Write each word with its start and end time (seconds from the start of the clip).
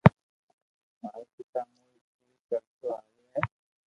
مارو 1.01 1.23
پيتا 1.33 1.59
امو 1.65 1.85
ري 1.93 2.01
پوري 2.09 2.33
ڪرتو 2.49 2.87
آويو 2.97 3.25
ھي 3.33 3.41